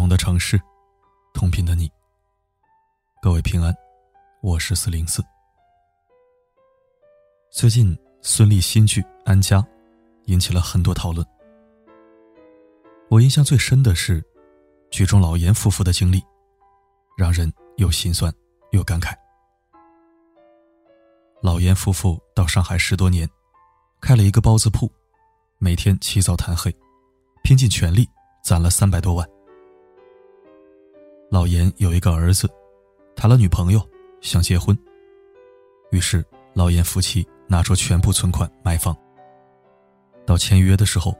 [0.00, 0.58] 同的城市，
[1.34, 1.86] 同频的你。
[3.20, 3.70] 各位平安，
[4.40, 5.22] 我是四零四。
[7.50, 9.58] 最近孙俪新剧《安家》
[10.24, 11.24] 引起了很多讨论。
[13.10, 14.24] 我印象最深的是
[14.90, 16.24] 剧中老严夫妇的经历，
[17.14, 18.32] 让人又心酸
[18.70, 19.14] 又感慨。
[21.42, 23.28] 老严夫妇到上海十多年，
[24.00, 24.90] 开了一个包子铺，
[25.58, 26.74] 每天起早贪黑，
[27.44, 28.08] 拼尽全力
[28.42, 29.28] 攒了三百多万。
[31.30, 32.50] 老严有一个儿子，
[33.14, 33.80] 谈了女朋友，
[34.20, 34.76] 想结婚。
[35.92, 38.96] 于是老严夫妻拿出全部存款买房。
[40.26, 41.16] 到签约的时候，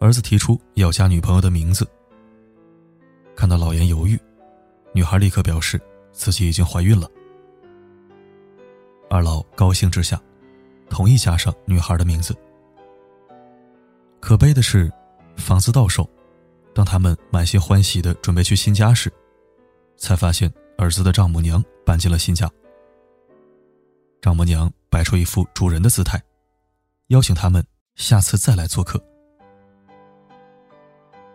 [0.00, 1.86] 儿子提出要加女朋友的名字。
[3.36, 4.18] 看到老严犹豫，
[4.94, 5.78] 女孩立刻表示
[6.10, 7.06] 自己已经怀孕了。
[9.10, 10.18] 二老高兴之下，
[10.88, 12.34] 同意加上女孩的名字。
[14.20, 14.90] 可悲的是，
[15.36, 16.08] 房子到手，
[16.74, 19.12] 当他们满心欢喜的准备去新家时，
[19.96, 22.50] 才发现儿子的丈母娘搬进了新家。
[24.20, 26.20] 丈母娘摆出一副主人的姿态，
[27.08, 27.62] 邀请他们
[27.94, 28.98] 下次再来做客。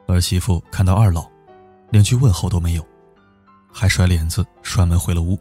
[0.08, 1.30] 儿媳妇看到二老，
[1.92, 2.84] 连句问候都没有，
[3.72, 5.38] 还甩脸子摔门回了屋。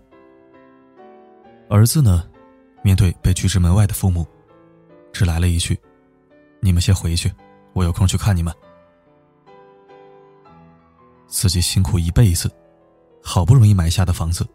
[1.71, 2.29] 儿子呢，
[2.83, 4.27] 面对被拒之门外的父母，
[5.11, 5.81] 只来了一句
[6.61, 7.33] ：“你们先回去，
[7.73, 8.55] 我有空去看你们。”
[11.27, 12.51] 自己辛苦一辈子。
[13.29, 14.49] 好不容易买下的房子，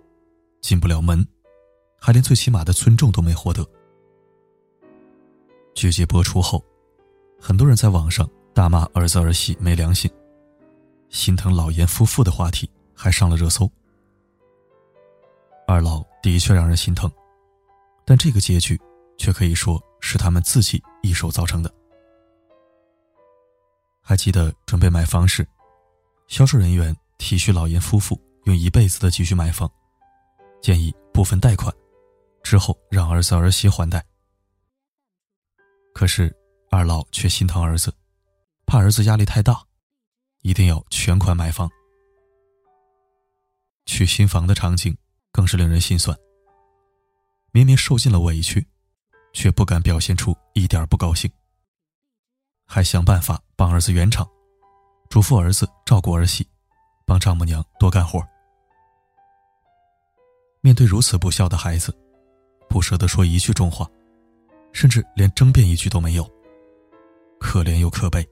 [0.59, 1.23] 进不了门，
[1.95, 3.63] 还连最起码的尊重都没获得。
[5.75, 6.65] 剧集播出后，
[7.39, 10.09] 很多人在网上大骂儿子儿媳没良心，
[11.09, 13.69] 心疼老严夫妇的话题还上了热搜。
[15.67, 17.09] 二老的确让人心疼，
[18.03, 18.81] 但这个结局
[19.19, 21.71] 却可以说是他们自己一手造成的。
[24.01, 25.47] 还记得准备买房时，
[26.25, 28.19] 销售人员体恤老严夫妇。
[28.45, 29.71] 用一辈子的积蓄买房，
[30.61, 31.73] 建议部分贷款，
[32.43, 34.03] 之后让儿子儿媳还贷。
[35.93, 36.35] 可是
[36.69, 37.93] 二老却心疼儿子，
[38.65, 39.63] 怕儿子压力太大，
[40.41, 41.69] 一定要全款买房。
[43.85, 44.95] 娶新房的场景
[45.31, 46.17] 更是令人心酸。
[47.51, 48.65] 明明受尽了委屈，
[49.33, 51.31] 却不敢表现出一点不高兴，
[52.65, 54.27] 还想办法帮儿子圆场，
[55.09, 56.47] 嘱咐儿子照顾儿媳，
[57.05, 58.25] 帮丈母娘多干活。
[60.65, 61.93] 面对如此不孝的孩子，
[62.69, 63.85] 不舍得说一句重话，
[64.71, 66.23] 甚至连争辩一句都没有，
[67.37, 68.25] 可怜又可悲。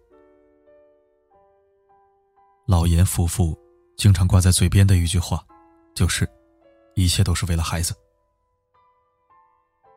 [2.65, 3.59] 老严夫妇
[3.97, 5.43] 经常挂在嘴边的一句话，
[5.93, 6.25] 就是
[6.95, 7.93] “一切都是为了孩子”，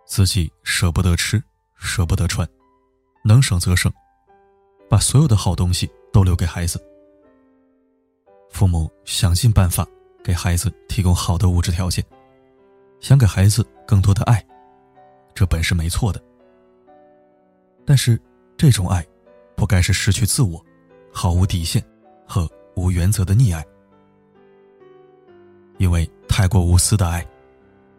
[0.05, 1.41] 自己舍不得吃，
[1.77, 2.49] 舍不得穿，
[3.23, 3.93] 能省则省，
[4.91, 6.85] 把所有的好东西都留给孩子。
[8.51, 9.87] 父母想尽办法
[10.25, 12.05] 给孩子提供好的物质条件。
[13.05, 14.43] 想给孩子更多的爱，
[15.35, 16.19] 这本是没错的。
[17.85, 18.19] 但是，
[18.57, 19.07] 这种爱，
[19.55, 20.59] 不该是失去自我、
[21.13, 21.85] 毫无底线
[22.27, 23.63] 和无原则的溺爱。
[25.77, 27.23] 因为太过无私的爱，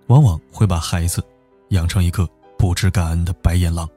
[0.07, 1.23] 往往会把孩子
[1.69, 2.27] 养成一个
[2.57, 3.87] 不知感恩的白眼狼。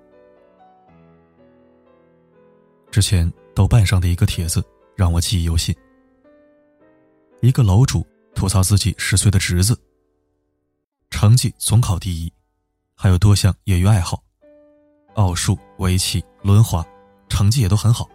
[2.90, 4.62] 之前豆瓣上的一个帖子
[4.94, 5.75] 让我记忆犹新。
[7.40, 9.75] 一个楼主吐槽自己十岁的侄子。
[11.10, 12.32] 成绩总考第一，
[12.94, 14.22] 还有多项业余爱好，
[15.14, 16.84] 奥数、围棋、轮滑，
[17.28, 18.08] 成绩也都很好。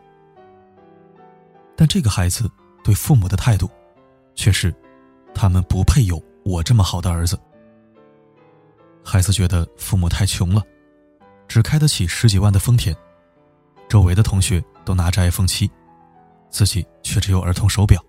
[1.75, 2.49] 但这个孩子
[2.83, 3.69] 对父母的态度，
[4.35, 4.73] 却是
[5.33, 7.37] 他们不配有我这么好的儿子。
[9.03, 10.63] 孩子觉得父母太穷了，
[11.47, 12.95] 只开得起十几万的丰田，
[13.89, 15.69] 周围的同学都拿着 iPhone 七，
[16.49, 18.01] 自己却只有儿童手表。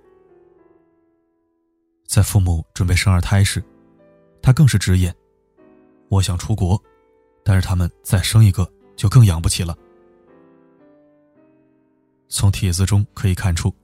[2.06, 3.64] 在父母准备生二胎时。
[4.44, 5.16] 他更是直言
[6.10, 6.78] ：“我想出国，
[7.42, 9.74] 但是他们再生一个就更养不起了。”
[12.28, 13.74] 从帖子中可以看出，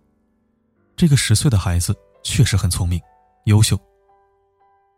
[0.96, 3.00] 这个十岁的孩子确实很聪明、
[3.46, 3.74] 优秀。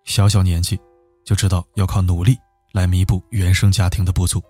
[0.03, 0.77] 小小年纪
[1.23, 2.37] 就知道要靠努力
[2.73, 4.43] 来弥补原生家庭的不足。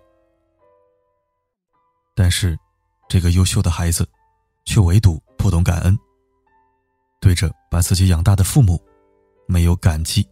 [2.15, 2.58] 但是，
[3.06, 4.08] 这个优秀的孩子
[4.65, 5.94] 却唯独不懂感恩，
[7.20, 8.82] 对着把自己养大的父母
[9.47, 10.26] 没有感激。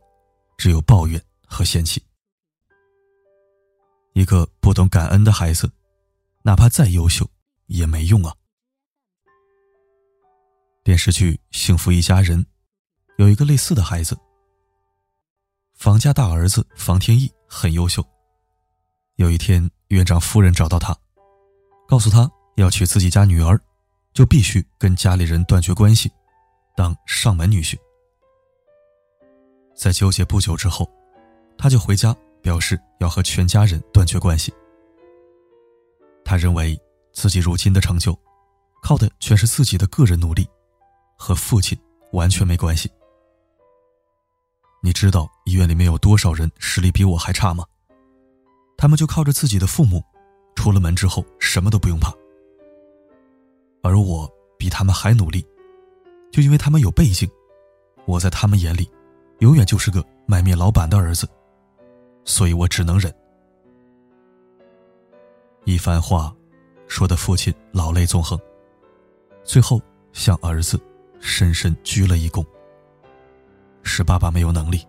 [0.60, 2.04] 只有抱怨和嫌弃。
[4.12, 5.72] 一个不懂感恩的孩子，
[6.42, 7.26] 哪怕再优秀
[7.64, 8.36] 也没用啊！
[10.84, 12.44] 电视剧《幸福一家人》
[13.16, 14.14] 有一个类似的孩子，
[15.72, 18.06] 房家大儿子房天意很优秀。
[19.16, 20.94] 有一天，院长夫人找到他，
[21.88, 23.58] 告诉他要娶自己家女儿，
[24.12, 26.12] 就必须跟家里人断绝关系，
[26.76, 27.78] 当上门女婿。
[29.80, 30.86] 在纠结不久之后，
[31.56, 34.52] 他就回家表示要和全家人断绝关系。
[36.22, 36.78] 他认为
[37.14, 38.14] 自己如今的成就，
[38.82, 40.46] 靠的全是自己的个人努力，
[41.16, 41.78] 和父亲
[42.12, 42.90] 完全没关系。
[44.82, 47.64] 你知道医院里面有多少人实力比我还差吗？
[48.76, 50.04] 他们就靠着自己的父母，
[50.56, 52.12] 出了门之后什么都不用怕。
[53.82, 55.42] 而我比他们还努力，
[56.30, 57.26] 就因为他们有背景，
[58.04, 58.86] 我在他们眼里，
[59.40, 61.28] 永远就是个卖面老板的儿子，
[62.24, 63.12] 所以我只能忍。
[65.64, 66.34] 一番话，
[66.86, 68.38] 说的父亲老泪纵横，
[69.42, 69.80] 最后
[70.12, 70.80] 向儿子
[71.20, 72.44] 深深鞠了一躬。
[73.82, 74.86] 是爸爸没有能力，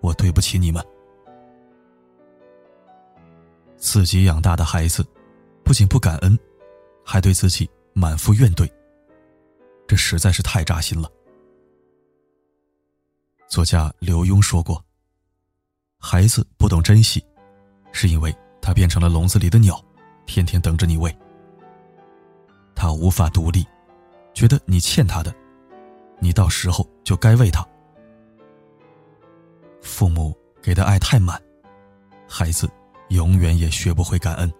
[0.00, 0.84] 我对不起你们。
[3.76, 5.06] 自己养大的孩子，
[5.62, 6.36] 不仅不感恩，
[7.04, 8.68] 还对自己满腹怨怼。
[9.86, 11.08] 这实在是太扎心了。
[13.48, 14.84] 作家刘墉说过
[15.98, 17.24] ：“孩子不懂珍惜，
[17.92, 19.82] 是因为他变成了笼子里的鸟，
[20.26, 21.16] 天天等着你喂。
[22.74, 23.64] 他无法独立，
[24.34, 25.32] 觉得你欠他的，
[26.18, 27.66] 你到时候就该喂他。”
[29.80, 31.40] 父母给的爱太满，
[32.28, 32.68] 孩子
[33.10, 34.52] 永远也学不会感恩。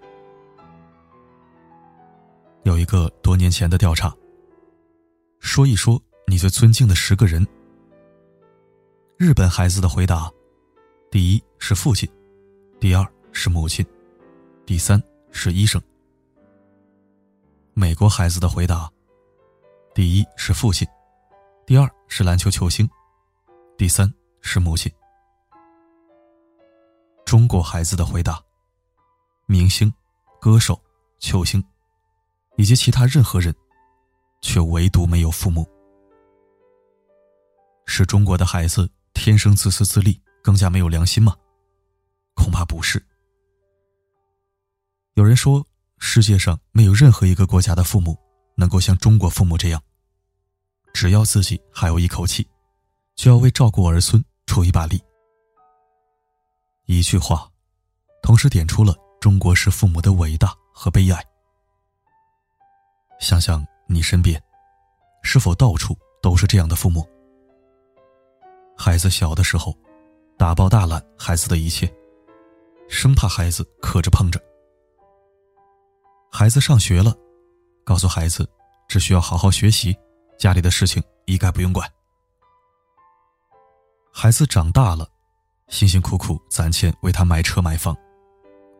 [2.62, 4.14] 有一个多年前的调查，
[5.40, 7.44] 说一说你最尊敬的十个人。
[9.18, 10.30] 日本孩子的回答，
[11.10, 12.06] 第一是父亲，
[12.78, 13.02] 第二
[13.32, 13.82] 是母亲，
[14.66, 15.80] 第三是医生。
[17.72, 18.92] 美国孩子的回答，
[19.94, 20.86] 第一是父亲，
[21.64, 22.86] 第二是篮球球星，
[23.78, 24.92] 第三是母亲。
[27.24, 28.38] 中国孩子的回答：
[29.46, 29.90] 明星、
[30.38, 30.78] 歌手、
[31.18, 31.64] 球星，
[32.58, 33.54] 以及其他任何人，
[34.42, 35.66] 却唯独没有父母。
[37.86, 38.86] 是中国的孩子
[39.16, 41.34] 天生自私自利，更加没有良心吗？
[42.34, 43.04] 恐怕不是。
[45.14, 45.66] 有人说，
[45.98, 48.16] 世界上没有任何一个国家的父母
[48.54, 49.82] 能够像中国父母这样，
[50.92, 52.48] 只要自己还有一口气，
[53.16, 55.02] 就要为照顾儿孙出一把力。
[56.84, 57.50] 一句话，
[58.22, 61.20] 同时点出了中国式父母的伟大和悲哀。
[63.18, 64.40] 想想你身边，
[65.22, 67.04] 是否到处都是这样的父母？
[68.76, 69.74] 孩子小的时候，
[70.36, 71.92] 大包大揽孩子的一切，
[72.88, 74.38] 生怕孩子磕着碰着；
[76.30, 77.16] 孩子上学了，
[77.84, 78.48] 告诉孩子
[78.86, 79.96] 只需要好好学习，
[80.38, 81.90] 家里的事情一概不用管。
[84.12, 85.08] 孩子长大了。
[85.68, 87.92] 辛辛苦苦攒钱为他买车买房，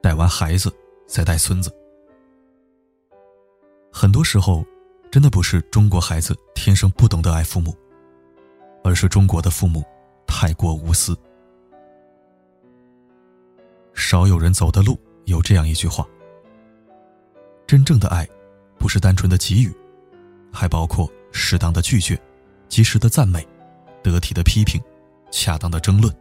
[0.00, 0.72] 带完孩子
[1.08, 1.68] 再带孙子。
[3.92, 4.64] 很多时候，
[5.10, 7.76] 真的不是中国孩子天生不懂得爱父母，
[8.86, 9.84] 而是中国的父母
[10.28, 11.18] 太过无私。
[13.94, 16.06] 少有人走的路有这样一句话：
[17.66, 18.28] 真正的爱，
[18.78, 19.74] 不是单纯的给予，
[20.52, 22.16] 还包括适当的拒绝、
[22.68, 23.44] 及时的赞美、
[24.04, 24.80] 得体的批评、
[25.32, 26.14] 恰当的争论。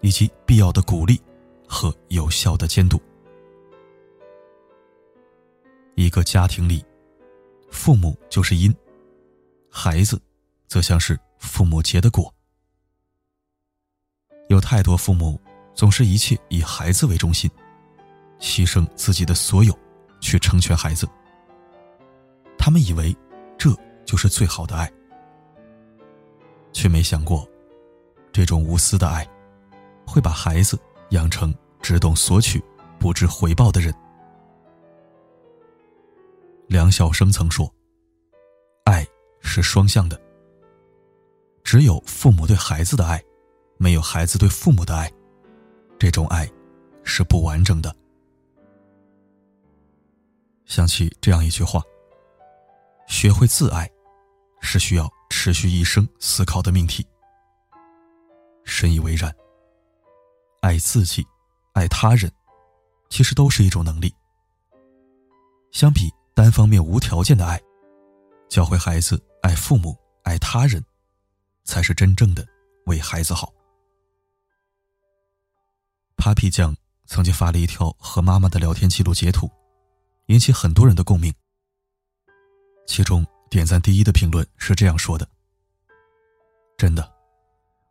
[0.00, 1.18] 以及必要的鼓励
[1.66, 3.00] 和有效的监督。
[5.94, 6.84] 一个家庭里，
[7.70, 8.70] 父母就是因，
[9.70, 10.20] 孩子
[10.68, 12.32] 则像是父母结的果。
[14.48, 15.40] 有太多父母
[15.74, 17.50] 总是一切以孩子为中心，
[18.40, 19.78] 牺牲自己的所有
[20.20, 21.08] 去成全孩子。
[22.58, 23.14] 他们以为
[23.56, 23.74] 这
[24.04, 24.90] 就是最好的爱，
[26.72, 27.48] 却没想过
[28.32, 29.26] 这种无私的爱。
[30.06, 30.78] 会把孩子
[31.10, 32.62] 养成只懂索取、
[33.00, 33.92] 不知回报的人。
[36.68, 37.72] 梁晓声曾说
[38.84, 39.04] ：“爱
[39.40, 40.20] 是双向的，
[41.64, 43.20] 只有父母对孩子的爱，
[43.78, 45.10] 没有孩子对父母的爱，
[45.98, 46.48] 这种爱
[47.02, 47.94] 是不完整的。”
[50.66, 51.82] 想起这样一句话
[53.08, 53.90] ：“学会自爱，
[54.60, 57.04] 是需要持续一生思考的命题。”
[58.64, 59.34] 深以为然。
[60.60, 61.22] 爱自己，
[61.74, 62.32] 爱他人，
[63.10, 64.14] 其实都是一种能力。
[65.72, 67.60] 相比单方面无条件的爱，
[68.48, 70.82] 教会孩子爱父母、爱他人，
[71.64, 72.46] 才是真正的
[72.86, 73.52] 为孩子好。
[76.16, 79.50] Papi 酱曾经发了一条和妈妈的聊天记录截图，
[80.26, 81.32] 引起很多人的共鸣。
[82.86, 85.28] 其中点赞第一的评论是这样说的
[86.78, 87.12] ：“真的，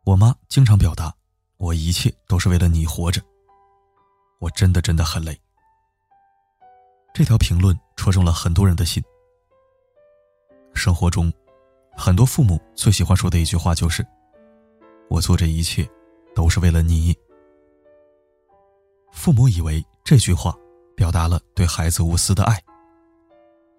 [0.04, 1.14] 我妈经常表达。”
[1.56, 3.22] 我一切都是为了你活着，
[4.38, 5.40] 我真的真的很累。
[7.14, 9.02] 这条评论戳中了很多人的心。
[10.74, 11.32] 生活中，
[11.96, 14.06] 很多父母最喜欢说的一句话就是
[15.08, 15.88] ：“我做这一切，
[16.34, 17.16] 都是为了你。”
[19.12, 20.54] 父母以为这句话
[20.96, 22.60] 表达了对孩子无私的爱，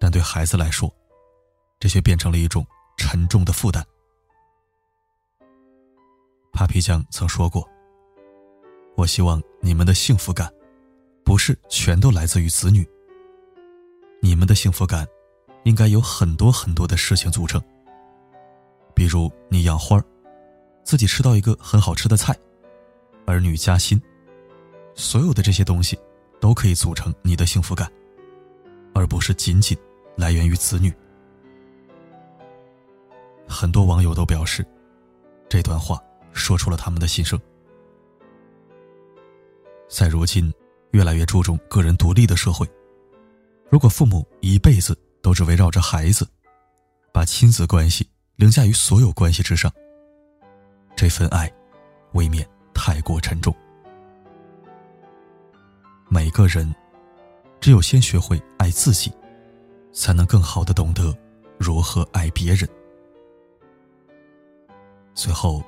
[0.00, 0.92] 但对孩子来说，
[1.78, 3.84] 这却变成了一种沉重的负担。
[6.52, 7.68] 帕皮酱曾说过
[8.96, 10.50] ：“我希望你们的幸福感，
[11.22, 12.84] 不是全都来自于子女。
[14.22, 15.06] 你们的幸福感，
[15.64, 17.62] 应该有很多很多的事情组成。
[18.96, 20.02] 比如你养花
[20.82, 22.34] 自己吃到一个很好吃的菜，
[23.26, 24.00] 儿女加薪，
[24.94, 25.96] 所有的这些东西，
[26.40, 27.88] 都可以组成你的幸福感，
[28.94, 29.76] 而不是仅仅
[30.16, 30.92] 来源于子女。”
[33.46, 34.66] 很多网友都表示，
[35.48, 36.02] 这段话。
[36.38, 37.40] 说出了他们的心声。
[39.88, 40.52] 在如今
[40.90, 42.68] 越来越注重个人独立的社会，
[43.70, 46.28] 如果父母一辈子都只围绕着孩子，
[47.10, 49.72] 把亲子关系凌驾于所有关系之上，
[50.94, 51.50] 这份爱
[52.12, 53.54] 未免太过沉重。
[56.08, 56.72] 每个人
[57.60, 59.10] 只有先学会爱自己，
[59.90, 61.16] 才能更好的懂得
[61.58, 62.68] 如何爱别人。
[65.14, 65.62] 最后。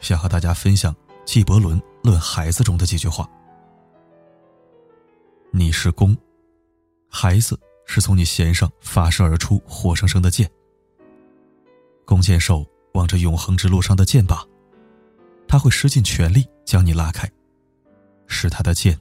[0.00, 0.96] 想和大家分享
[1.26, 3.28] 纪伯伦《论孩子》中的几句话
[5.52, 6.16] ：“你是弓，
[7.06, 10.50] 孩子是从你弦上发射而出活生生的箭。
[12.10, 14.44] 弓箭手望着永恒之路上的箭靶，
[15.46, 17.30] 他会使尽全力将你拉开，
[18.26, 18.98] 使他的箭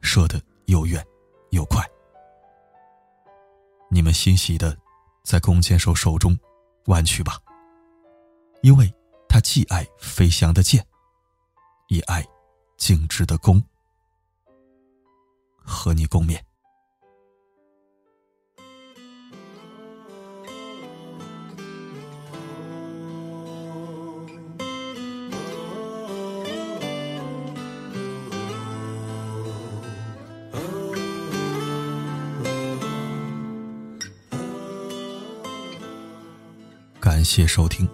[0.00, 1.06] 射得又远
[1.50, 1.86] 又快。
[3.90, 4.74] 你们欣喜的
[5.22, 6.34] 在弓箭手手中
[6.86, 7.38] 弯曲吧，
[8.62, 8.90] 因为。”
[9.28, 10.82] 他既爱飞翔的箭，
[11.88, 12.26] 也爱
[12.78, 13.62] 静止的弓，
[15.56, 16.40] 和你共勉。
[37.16, 37.88] 感谢收听。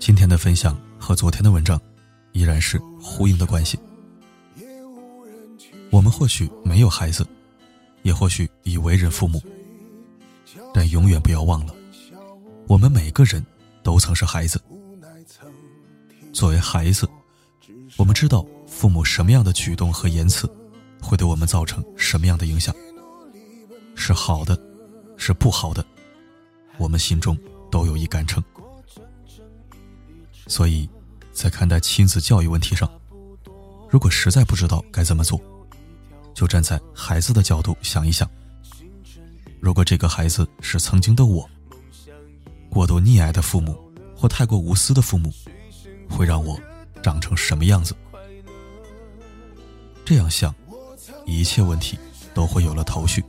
[0.00, 1.80] 今天的分享和昨天的文章
[2.32, 3.78] 依然是呼应的关系。
[5.92, 7.24] 我们或许没有孩子，
[8.02, 9.40] 也或许已为人父母，
[10.74, 11.74] 但永远不要忘了，
[12.66, 13.46] 我们每个人
[13.84, 14.60] 都曾是孩子。
[16.32, 17.08] 作为孩子，
[17.96, 20.52] 我们知道父母什么样的举动和言辞
[21.00, 22.74] 会对我们造成什么样的影响，
[23.94, 24.60] 是好的，
[25.16, 25.86] 是不好的，
[26.80, 27.38] 我们心中
[27.70, 28.42] 都有一杆秤。
[30.46, 30.88] 所以，
[31.32, 32.90] 在看待亲子教育问题上，
[33.88, 35.38] 如果实在不知道该怎么做，
[36.34, 38.28] 就站在孩子的角度想一想：
[39.60, 41.48] 如果这个孩子是曾经的我，
[42.70, 43.78] 过度溺爱的父母
[44.16, 45.30] 或太过无私的父母，
[46.08, 46.58] 会让我
[47.02, 47.94] 长成什么样子？
[50.04, 50.54] 这样想，
[51.26, 51.98] 一切问题
[52.32, 53.22] 都会有了头绪，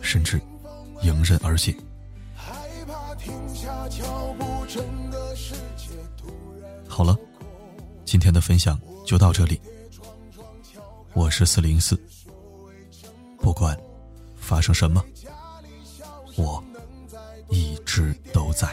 [0.00, 0.40] 甚至
[1.02, 1.76] 迎刃而解。
[7.02, 7.18] 好了，
[8.04, 9.60] 今天的分享就到这里。
[11.14, 12.00] 我是四零四，
[13.40, 13.76] 不管
[14.36, 15.04] 发生什么，
[16.36, 16.62] 我
[17.50, 18.68] 一直都在。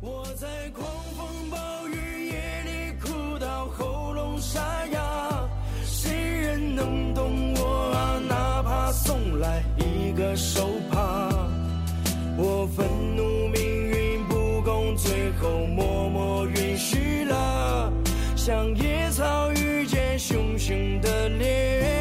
[0.00, 5.50] 我在狂风暴雨夜里哭到喉咙沙哑，
[5.84, 8.20] 谁人能懂我啊？
[8.28, 11.28] 哪怕送来一个手帕，
[12.38, 15.66] 我愤怒命运不公，最后
[16.92, 17.92] 默。
[18.36, 21.93] 像野草遇见熊熊的烈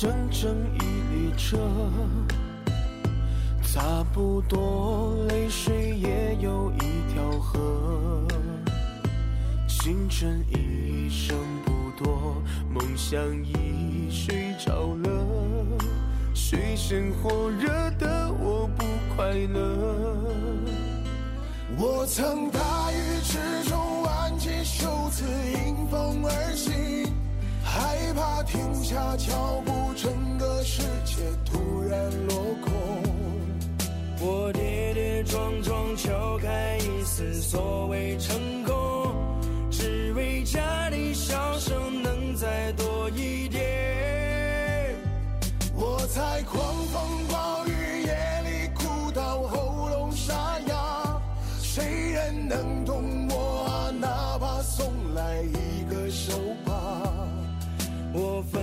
[0.00, 0.78] 整整一
[1.12, 1.58] 列车，
[3.64, 6.78] 差不多，泪水也有一
[7.12, 8.24] 条河。
[9.66, 12.40] 青春一生不多，
[12.72, 15.26] 梦想已睡着了。
[16.32, 17.66] 水深火热
[17.98, 18.84] 的我不
[19.16, 20.14] 快乐。
[21.76, 27.12] 我曾大雨之中挽起袖子迎风而行，
[27.64, 32.72] 害怕停下脚步，整个世界突然落空。
[34.20, 37.02] 我跌跌撞撞敲开一。
[37.02, 39.12] 丝所谓成功，
[39.72, 44.94] 只为家里笑声能再多一点。
[45.74, 46.62] 我在狂
[46.92, 48.14] 风暴雨夜
[48.44, 51.20] 里哭到喉咙沙哑，
[51.60, 53.90] 谁人能懂我啊？
[53.98, 56.32] 哪怕送来一个手
[56.64, 56.72] 帕。
[58.12, 58.62] 我愤，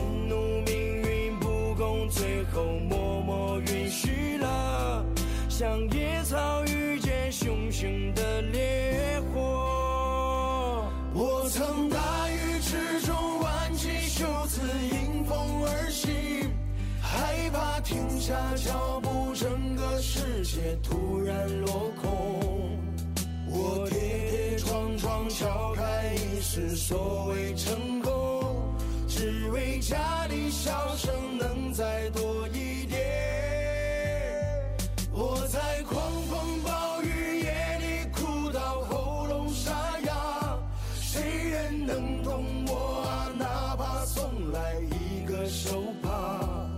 [2.54, 5.06] 后默默允许了，
[5.50, 10.84] 像野草遇见熊熊的烈火。
[11.14, 14.62] 我曾大雨之中挽起袖子
[14.92, 16.50] 迎风而行，
[17.02, 22.78] 害怕停下脚步，整个世界突然落空。
[23.48, 23.98] 我跌
[24.30, 28.05] 跌撞撞敲开一世所谓成功，
[29.18, 33.00] 只为家里笑声能再多一点。
[35.14, 40.60] 我在狂风暴雨夜里哭到喉咙沙哑，
[41.00, 43.32] 谁人能懂我啊？
[43.40, 46.70] 哪怕送来一个手帕。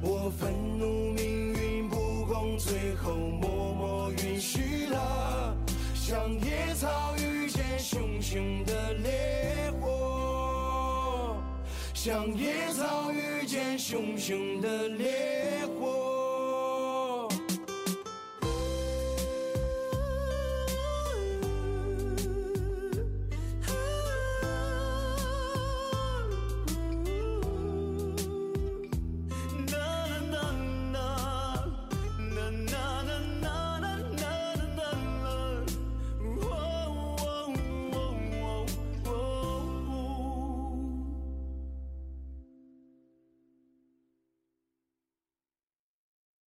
[0.00, 5.56] 我愤怒命运不公，最后默默允许了，
[5.96, 9.55] 像野草遇见熊熊的烈，
[12.06, 16.15] 像野草遇见熊熊的烈火。